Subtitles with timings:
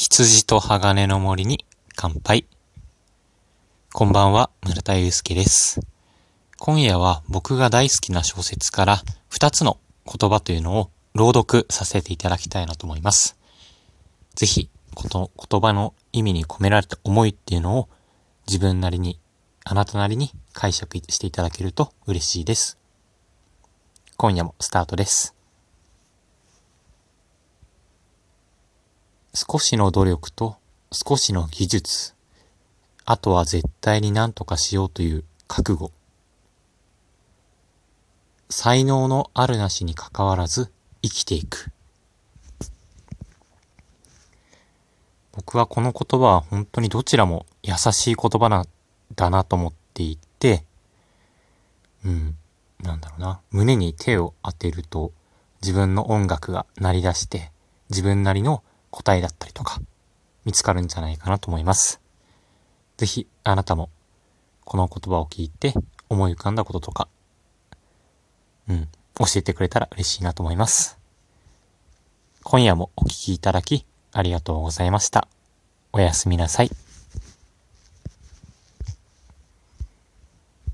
[0.00, 2.46] 羊と鋼の森に乾杯。
[3.92, 5.80] こんばんは、村田祐介です。
[6.56, 13.36] 今夜は僕が大好きな小説から2つの言葉というのを朗読させていただきたいなと思います。
[14.36, 17.88] ぜひ、この言葉の意味に込められた思いっていうのを
[18.46, 19.18] 自分なりに、
[19.64, 22.78] あなたなりに解釈していただけると嬉しいです。
[24.16, 25.37] 今夜もスタートです。
[29.50, 30.58] 少しの努力と
[30.92, 32.14] 少しの技術。
[33.06, 35.90] あとは絶対に何とかしようという覚悟。
[38.50, 41.70] 才能のあるなしに関わらず生きていく。
[45.32, 48.66] 僕はこの言葉は本当にどちらも優しい言葉な
[49.16, 50.62] だなと思っていて、
[52.04, 52.36] うん、
[52.80, 53.40] なんだろうな。
[53.50, 55.10] 胸に手を当てると
[55.62, 57.50] 自分の音楽が鳴り出して
[57.88, 59.80] 自分なりの答えだったりとか
[60.44, 62.00] 見つかるんじゃないかなと思います。
[62.96, 63.90] ぜひあなたも
[64.64, 65.74] この言葉を聞いて
[66.08, 67.08] 思い浮かんだこととか、
[68.68, 70.98] うん、教えてくれたら嬉しいなと思います。
[72.42, 75.28] 今夜もお聴きいただきありがとうございました。
[75.92, 76.87] おやすみなさい。